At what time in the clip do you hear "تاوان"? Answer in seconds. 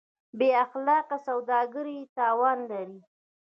2.17-2.57